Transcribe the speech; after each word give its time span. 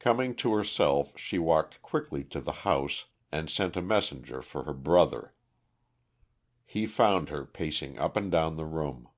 Coming 0.00 0.34
to 0.34 0.52
herself 0.52 1.16
she 1.16 1.38
walked 1.38 1.80
quickly 1.80 2.24
to 2.24 2.40
the 2.40 2.50
house 2.66 3.04
and 3.30 3.48
sent 3.48 3.76
a 3.76 3.80
messenger 3.80 4.42
for 4.42 4.64
her 4.64 4.72
brother. 4.72 5.32
He 6.66 6.86
found 6.86 7.28
her 7.28 7.44
pacing 7.46 7.96
up 7.96 8.16
and 8.16 8.32
down 8.32 8.56
the 8.56 8.66
room. 8.66 9.08